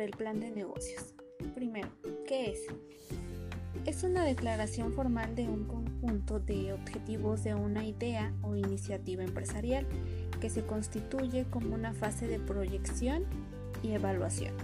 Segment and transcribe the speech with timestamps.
[0.00, 1.14] el plan de negocios.
[1.54, 1.88] Primero,
[2.26, 2.60] ¿qué es?
[3.86, 9.86] Es una declaración formal de un conjunto de objetivos de una idea o iniciativa empresarial
[10.40, 13.24] que se constituye como una fase de proyección
[13.82, 14.54] y evaluación.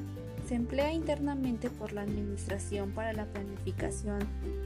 [0.49, 4.21] Se emplea internamente por la Administración para la planificación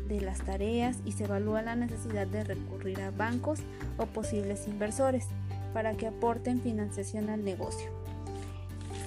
[0.09, 3.61] de las tareas y se evalúa la necesidad de recurrir a bancos
[3.97, 5.29] o posibles inversores
[5.73, 8.00] para que aporten financiación al negocio.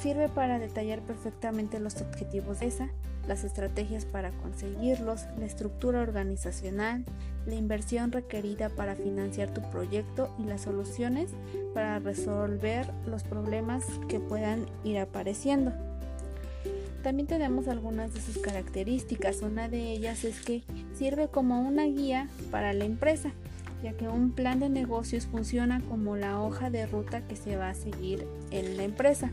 [0.03, 2.89] Sirve para detallar perfectamente los objetivos de esa,
[3.25, 7.05] las estrategias para conseguirlos, la estructura organizacional,
[7.45, 11.29] la inversión requerida para financiar tu proyecto y las soluciones
[11.73, 15.71] para resolver los problemas que puedan ir apareciendo.
[17.01, 19.41] También tenemos algunas de sus características.
[19.41, 20.63] Una de ellas es que
[20.97, 23.31] sirve como una guía para la empresa,
[23.81, 27.69] ya que un plan de negocios funciona como la hoja de ruta que se va
[27.69, 29.31] a seguir en la empresa.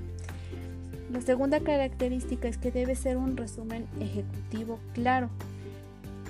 [1.12, 5.28] La segunda característica es que debe ser un resumen ejecutivo claro.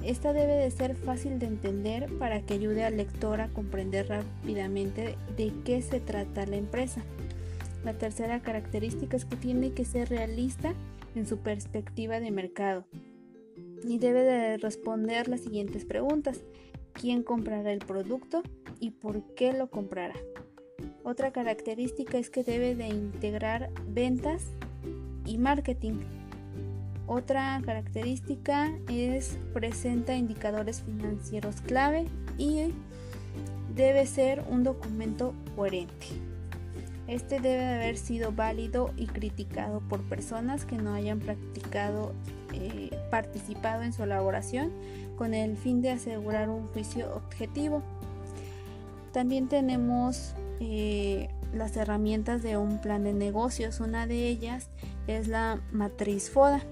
[0.03, 5.17] Esta debe de ser fácil de entender para que ayude al lector a comprender rápidamente
[5.36, 7.03] de qué se trata la empresa.
[7.84, 10.73] La tercera característica es que tiene que ser realista
[11.14, 12.86] en su perspectiva de mercado
[13.84, 16.41] y debe de responder las siguientes preguntas.
[16.95, 18.42] ¿Quién comprará el producto
[18.81, 20.14] y por qué lo comprará?
[21.03, 24.47] Otra característica es que debe de integrar ventas
[25.39, 26.00] marketing.
[27.06, 32.06] Otra característica es presenta indicadores financieros clave
[32.39, 32.73] y
[33.75, 36.06] debe ser un documento coherente.
[37.08, 42.12] Este debe haber sido válido y criticado por personas que no hayan practicado,
[42.53, 44.70] eh, participado en su elaboración
[45.17, 47.83] con el fin de asegurar un juicio objetivo.
[49.12, 53.81] También tenemos eh, las herramientas de un plan de negocios.
[53.81, 56.62] Una de ellas es la matriz FODA.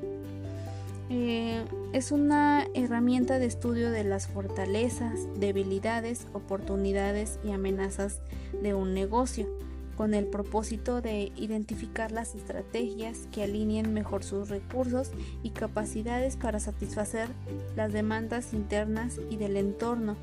[1.10, 8.20] Eh, es una herramienta de estudio de las fortalezas, debilidades, oportunidades y amenazas
[8.62, 9.48] de un negocio
[9.96, 15.10] con el propósito de identificar las estrategias que alineen mejor sus recursos
[15.42, 17.28] y capacidades para satisfacer
[17.74, 20.16] las demandas internas y del entorno.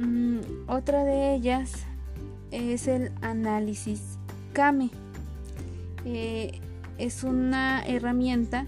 [0.00, 1.84] Mm, otra de ellas
[2.50, 4.18] es el análisis
[4.52, 4.90] CAME.
[6.04, 6.60] Eh,
[7.00, 8.66] es una herramienta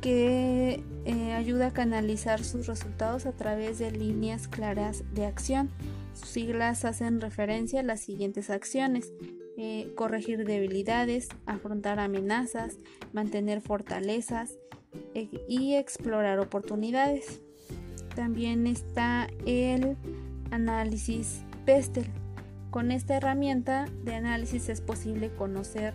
[0.00, 5.70] que eh, ayuda a canalizar sus resultados a través de líneas claras de acción
[6.14, 9.12] sus siglas hacen referencia a las siguientes acciones.
[9.56, 12.78] Eh, corregir debilidades, afrontar amenazas,
[13.12, 14.56] mantener fortalezas
[15.14, 17.40] eh, y explorar oportunidades.
[18.14, 19.96] También está el
[20.50, 22.06] análisis PESTEL.
[22.70, 25.92] Con esta herramienta de análisis es posible conocer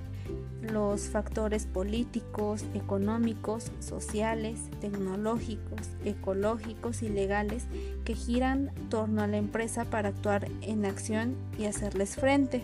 [0.62, 7.66] los factores políticos, económicos, sociales, tecnológicos, ecológicos y legales
[8.06, 12.64] que giran torno a la empresa para actuar en acción y hacerles frente.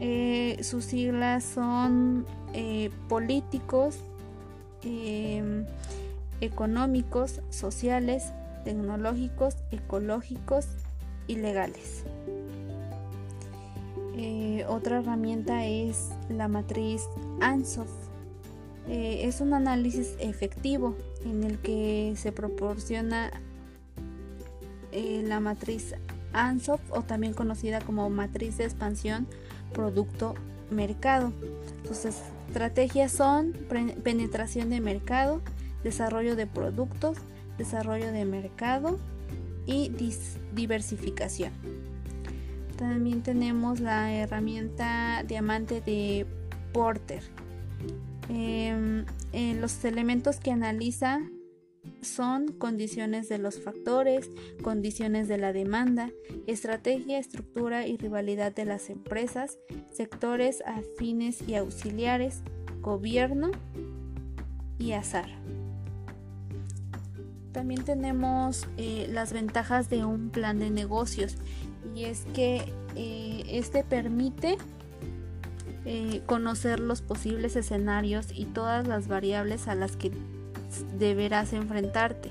[0.00, 3.98] Eh, sus siglas son eh, políticos,
[4.82, 5.64] em,
[6.40, 8.32] económicos, sociales,
[8.64, 10.66] tecnológicos, ecológicos
[11.26, 12.04] y legales.
[14.16, 17.08] Eh, otra herramienta es la matriz
[17.40, 17.90] ANSOF.
[18.88, 20.94] Eh, es un análisis efectivo
[21.24, 23.32] en el que se proporciona
[24.92, 25.94] eh, la matriz
[26.32, 29.26] ANSOF o también conocida como matriz de expansión
[29.72, 31.32] producto-mercado.
[31.88, 33.52] Sus estrategias son
[34.04, 35.40] penetración de mercado,
[35.82, 37.18] desarrollo de productos,
[37.58, 38.98] desarrollo de mercado
[39.66, 39.90] y
[40.54, 41.52] diversificación.
[42.76, 46.26] También tenemos la herramienta diamante de
[46.72, 47.22] Porter.
[48.28, 51.20] Em, eh, los elementos que analiza
[52.00, 54.30] son condiciones de los factores,
[54.62, 56.10] condiciones de la demanda,
[56.46, 59.58] estrategia, estructura y rivalidad de las empresas,
[59.92, 62.42] sectores afines y auxiliares,
[62.80, 63.50] gobierno
[64.78, 65.28] y azar.
[67.52, 71.36] También tenemos eh, las ventajas de un plan de negocios
[71.94, 74.56] y es que eh, este permite
[75.84, 80.12] eh, conocer los posibles escenarios y todas las variables a las que
[80.98, 82.30] deberás enfrentarte.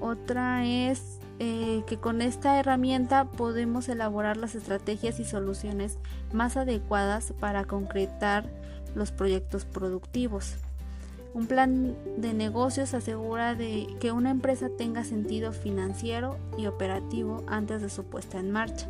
[0.00, 5.98] Otra es eh, que con esta herramienta podemos elaborar las estrategias y soluciones
[6.32, 8.48] más adecuadas para concretar
[8.94, 10.54] los proyectos productivos.
[11.34, 17.82] Un plan de negocios asegura de que una empresa tenga sentido financiero y operativo antes
[17.82, 18.88] de su puesta en marcha.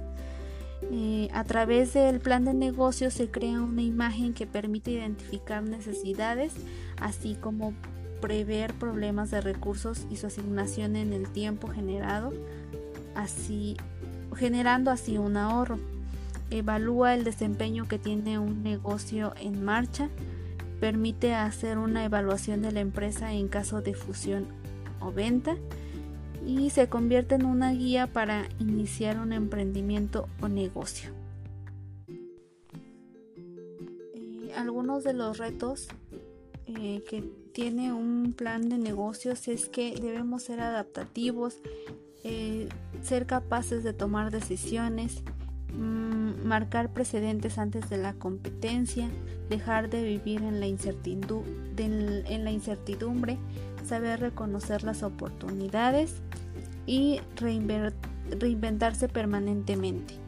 [0.93, 6.53] Eh, a través del plan de negocio se crea una imagen que permite identificar necesidades,
[7.01, 7.73] así como
[8.21, 12.33] prever problemas de recursos y su asignación en el tiempo generado,
[13.15, 13.77] así,
[14.37, 15.79] generando así un ahorro.
[16.51, 20.11] Evalúa el desempeño que tiene un negocio en marcha,
[20.81, 24.47] permite hacer una evaluación de la empresa en caso de fusión
[25.01, 25.57] o venta,
[26.47, 31.11] y se convierte en una guía para iniciar un emprendimiento o negocio.
[34.15, 35.89] Eh, algunos de los retos
[36.67, 41.57] eh, que tiene un plan de negocios es que debemos ser adaptativos,
[42.25, 42.69] eh,
[43.03, 45.23] ser capaces de tomar decisiones,
[46.43, 49.09] marcar precedentes antes de la competencia,
[49.49, 50.67] dejar de vivir en la,
[52.51, 53.39] incertidumbre,
[53.85, 56.15] saber reconocer las oportunidades
[56.87, 60.24] y reinventarse permanentemente.